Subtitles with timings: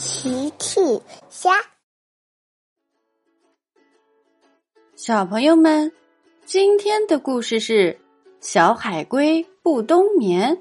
[0.00, 0.80] 奇趣
[1.28, 1.50] 虾，
[4.96, 5.92] 小朋友们，
[6.46, 7.98] 今天的故事是
[8.40, 10.58] 小海龟不冬眠。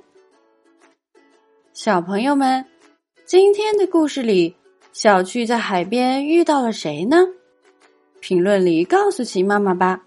[1.72, 2.66] 小朋友们，
[3.24, 4.54] 今天的故事里，
[4.92, 7.26] 小趣在海边遇到了谁呢？
[8.20, 10.04] 评论里告诉奇妈妈吧。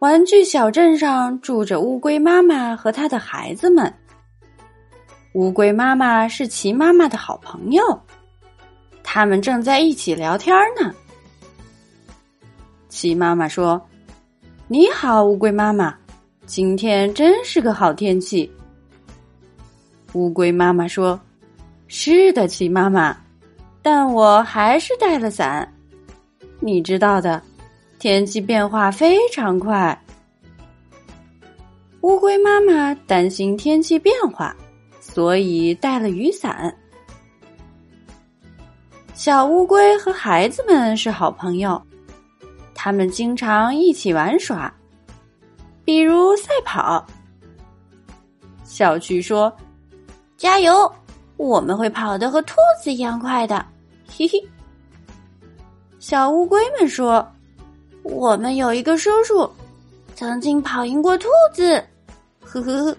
[0.00, 3.94] 玩具小镇上住着乌龟妈妈和她的孩子们。
[5.36, 7.82] 乌龟妈妈是奇妈妈的好朋友，
[9.02, 10.94] 他们正在一起聊天呢。
[12.88, 13.78] 奇妈妈说
[14.66, 15.94] ：“你好，乌龟妈妈，
[16.46, 18.50] 今天真是个好天气。”
[20.14, 21.20] 乌龟妈妈说
[21.86, 23.14] ：“是的，奇妈妈，
[23.82, 25.70] 但我还是带了伞。
[26.60, 27.42] 你知道的，
[27.98, 30.02] 天气变化非常快。”
[32.00, 34.56] 乌龟妈妈担心天气变化。
[35.16, 36.76] 所以带了雨伞。
[39.14, 41.80] 小乌龟和孩子们是好朋友，
[42.74, 44.70] 他们经常一起玩耍，
[45.86, 47.02] 比如赛跑。
[48.62, 49.50] 小趣说
[50.36, 50.94] ：“加油，
[51.38, 53.64] 我们会跑得和兔子一样快的。
[54.06, 54.38] ”嘿嘿。
[55.98, 57.26] 小乌龟们说
[58.04, 59.50] ：“我们有一个叔叔，
[60.14, 61.82] 曾经跑赢过兔子。”
[62.44, 62.94] 呵呵呵。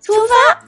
[0.00, 0.65] 出发。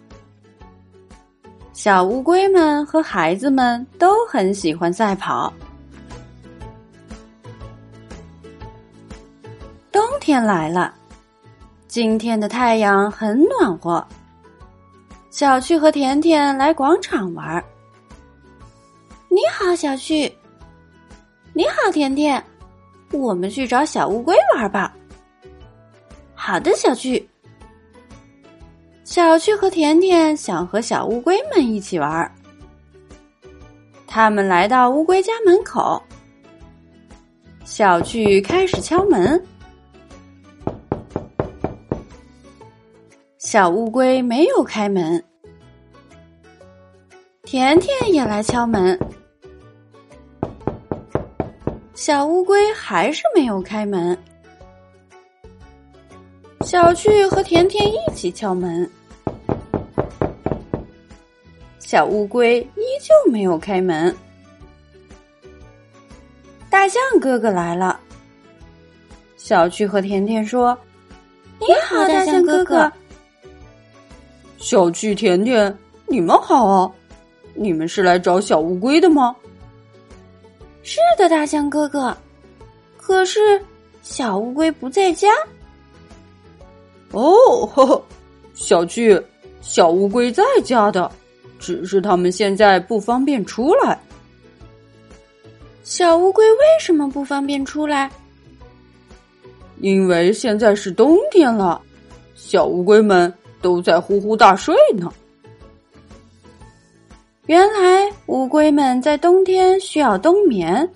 [1.78, 5.52] 小乌龟们和孩子们都很喜欢赛跑。
[9.92, 10.92] 冬天来了，
[11.86, 14.04] 今天的太阳很暖和。
[15.30, 17.64] 小趣和甜甜来广场玩。
[19.28, 20.36] 你好，小趣。
[21.52, 22.44] 你好，甜甜。
[23.12, 24.92] 我们去找小乌龟玩吧。
[26.34, 27.24] 好的，小趣。
[29.08, 32.30] 小趣和甜甜想和小乌龟们一起玩儿。
[34.06, 36.00] 他们来到乌龟家门口，
[37.64, 39.42] 小趣开始敲门。
[43.38, 45.24] 小乌龟没有开门，
[47.44, 48.98] 甜甜也来敲门，
[51.94, 54.16] 小乌龟还是没有开门。
[56.60, 58.86] 小趣和甜甜一起敲门。
[61.90, 64.14] 小乌龟依旧没有开门。
[66.68, 67.98] 大象哥哥来了。
[69.38, 70.78] 小趣和甜甜说
[71.58, 72.92] ：“你好，大象哥哥。”
[74.58, 75.74] 小趣、甜甜，
[76.06, 76.92] 你们好啊！
[77.54, 79.34] 你们是来找小乌龟的吗？
[80.82, 82.14] 是的，大象哥哥。
[82.98, 83.58] 可是
[84.02, 85.30] 小乌龟不在家。
[87.12, 87.32] 哦，
[87.64, 88.04] 呵呵，
[88.52, 89.18] 小趣，
[89.62, 91.10] 小乌龟在家的。
[91.58, 93.98] 只是他们现在不方便出来。
[95.82, 98.10] 小乌龟为什么不方便出来？
[99.80, 101.80] 因为现在是冬天了，
[102.34, 103.32] 小乌龟们
[103.62, 105.12] 都在呼呼大睡呢。
[107.46, 110.86] 原来乌龟们在冬天需要冬眠，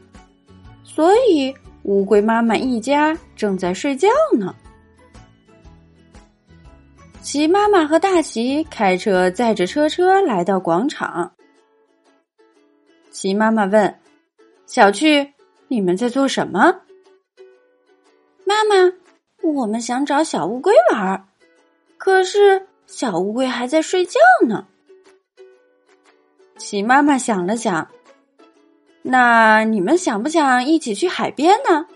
[0.84, 4.08] 所以乌龟妈妈一家正在睡觉
[4.38, 4.54] 呢。
[7.22, 11.32] 齐妈妈和大齐开车载着车车来到广场。
[13.12, 14.00] 齐妈妈问
[14.66, 15.32] ：“小趣，
[15.68, 16.80] 你们在做什么？”
[18.44, 18.92] 妈妈
[19.40, 21.28] ：“我们想找小乌龟玩，
[21.96, 24.18] 可是小乌龟还在睡觉
[24.48, 24.66] 呢。”
[26.58, 27.88] 齐妈妈想了想
[29.02, 31.86] ：“那你们想不想一起去海边呢？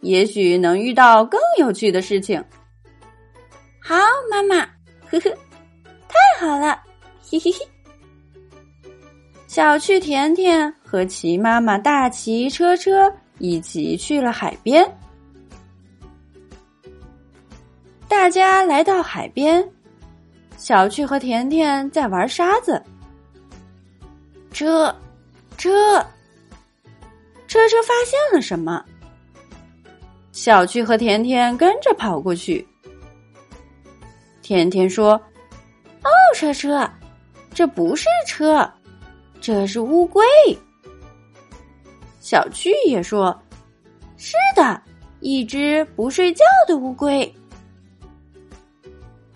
[0.00, 2.44] 也许能遇到更有趣的事情。”
[3.80, 3.94] 好，
[4.30, 4.60] 妈妈，
[5.10, 5.30] 呵呵，
[6.08, 6.78] 太好了，
[7.22, 7.66] 嘿嘿嘿。
[9.46, 14.86] 小趣、甜甜和齐妈妈、大齐、车车一起去了海边。
[18.06, 19.66] 大家来到海边，
[20.56, 22.82] 小趣和甜甜在玩沙子。
[24.52, 24.94] 车，
[25.56, 26.04] 车，
[27.46, 28.84] 车车发现了什么？
[30.32, 32.66] 小趣和甜甜跟着跑过去。
[34.48, 35.12] 甜甜说
[36.02, 36.90] ：“哦，车车，
[37.52, 38.66] 这不是车，
[39.42, 40.24] 这是乌龟。”
[42.18, 43.38] 小趣也说
[44.16, 44.80] ：“是的，
[45.20, 47.30] 一只不睡觉的乌龟。”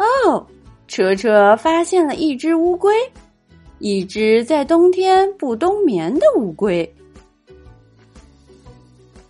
[0.01, 0.47] 哦，
[0.89, 2.95] 车车发现了一只乌龟，
[3.81, 6.91] 一只在冬天不冬眠的乌龟。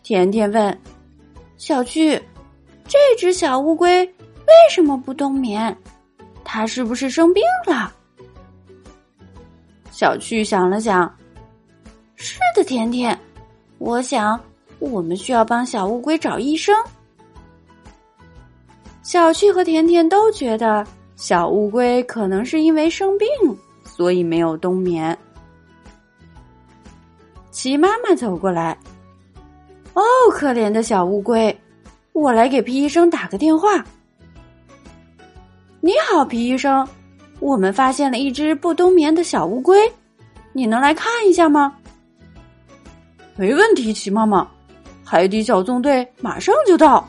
[0.05, 0.81] 甜甜问
[1.59, 2.23] ：“小趣，
[2.87, 4.09] 这只小乌龟？”
[4.53, 5.77] 为什么不冬眠？
[6.45, 7.93] 它是不是生病了？
[9.91, 11.13] 小趣想了想，
[12.15, 13.19] 是的，甜甜，
[13.79, 14.39] 我想
[14.79, 16.75] 我们需要帮小乌龟找医生。
[19.03, 23.29] 小趣和甜甜都觉得小乌龟可能是因为生病，
[23.85, 25.17] 所以没有冬眠。
[27.51, 28.77] 齐妈妈走过来，
[29.95, 31.57] 哦，可怜的小乌龟，
[32.13, 33.85] 我来给皮医生打个电话。
[35.85, 36.87] 你好，皮医生，
[37.41, 39.77] 我们发现了一只不冬眠的小乌龟，
[40.53, 41.77] 你能来看一下吗？
[43.35, 44.49] 没问题，齐妈妈，
[45.05, 47.05] 海底小纵队马上就到。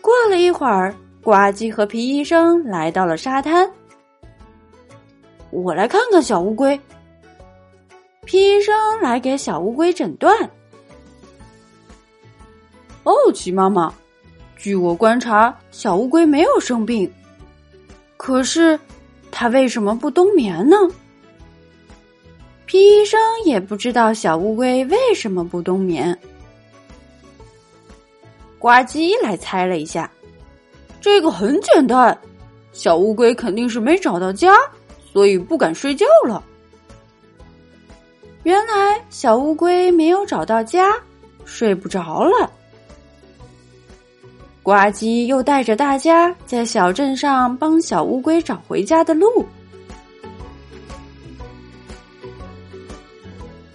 [0.00, 0.92] 过了一会儿，
[1.22, 3.70] 呱唧和皮医生来到了沙滩。
[5.50, 6.76] 我来看看小乌龟。
[8.24, 10.36] 皮医生来给小乌龟诊断。
[13.06, 13.94] 哦，齐妈妈，
[14.56, 17.08] 据我观察，小乌龟没有生病，
[18.16, 18.76] 可是
[19.30, 20.76] 它为什么不冬眠呢？
[22.64, 26.18] 皮医生也不知道小乌龟为什么不冬眠。
[28.58, 30.10] 呱唧来猜了一下，
[31.00, 32.18] 这个很简单，
[32.72, 34.52] 小乌龟肯定是没找到家。
[35.12, 36.44] 所以不敢睡觉了。
[38.42, 40.92] 原来小乌龟没有找到家，
[41.46, 42.50] 睡不着了。
[44.66, 49.46] 呱唧又带着大家在小镇上帮小乌龟找回家的路。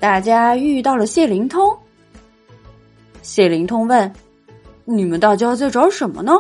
[0.01, 1.73] 大家遇到了谢灵通。
[3.21, 4.11] 谢灵通问
[4.83, 6.33] ：“你们大家在找什么呢？”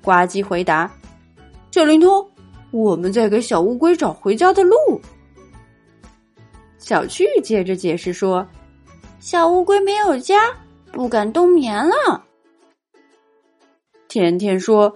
[0.00, 0.90] 呱唧回答
[1.70, 2.26] ：“谢灵通。”
[2.72, 4.74] 我们在给小乌龟找回家的路。
[6.78, 8.46] 小趣接着解释说
[9.20, 10.36] ：“小乌龟没有家，
[10.90, 12.24] 不敢冬眠了。”
[14.10, 14.88] 甜甜说：“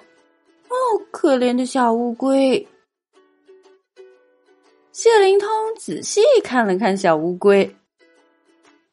[0.69, 0.75] 哦，
[1.13, 2.67] 可怜的小乌龟。”
[4.91, 7.77] 谢灵通仔细看了看小乌龟，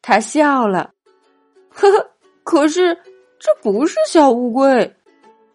[0.00, 0.92] 他笑了
[1.68, 2.10] ：“呵呵，
[2.44, 2.96] 可是
[3.36, 4.94] 这不是小乌龟，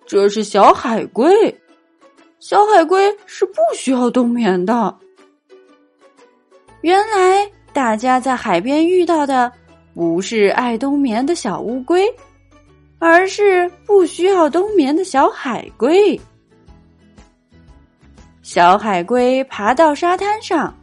[0.06, 1.34] 这是小海龟。”
[2.40, 4.94] 小海龟是不需要冬眠的。
[6.82, 9.52] 原来大家在海边遇到的
[9.96, 12.06] 不是爱冬眠的小乌龟，
[13.00, 16.20] 而是不需要冬眠的小海龟。
[18.42, 20.74] 小海龟爬到沙滩上，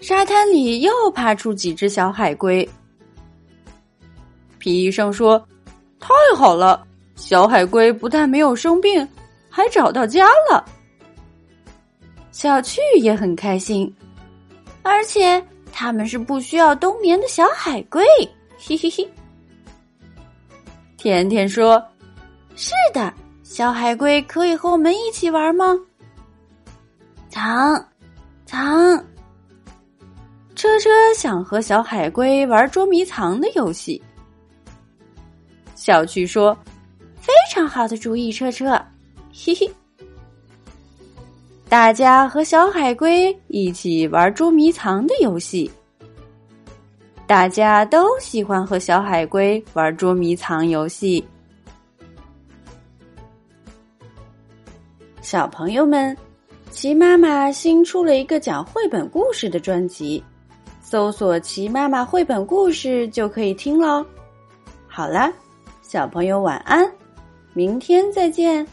[0.00, 2.66] 沙滩里又爬出几只小海龟。
[4.58, 5.38] 皮医生说
[6.00, 6.84] ：“太好了，
[7.14, 9.06] 小海龟不但没有生病，
[9.48, 10.64] 还找到家了。”
[12.32, 13.94] 小趣也很开心，
[14.82, 18.04] 而且他们是不需要冬眠的小海龟，
[18.58, 19.08] 嘿嘿嘿。
[20.96, 21.82] 甜甜说
[22.56, 23.12] ：“是的，
[23.42, 25.78] 小海龟可以和我们一起玩吗？”
[27.28, 27.84] 藏，
[28.44, 29.04] 藏。
[30.54, 34.02] 车车想和小海龟玩捉迷藏的游戏。
[35.74, 36.56] 小趣说
[37.20, 38.70] ：“非常好的主意，车车，
[39.32, 39.70] 嘿嘿。”
[41.68, 45.70] 大家和小海龟一起玩捉迷藏的游戏。
[47.26, 51.26] 大家都喜欢和小海龟玩捉迷藏游戏。
[55.20, 56.16] 小朋友们，
[56.70, 60.22] 齐妈妈新出了一个讲绘本故事的专辑，
[60.80, 64.06] 搜索“齐妈妈绘本故事”就可以听喽。
[64.86, 65.32] 好啦，
[65.82, 66.88] 小朋友晚安，
[67.54, 68.64] 明天再见。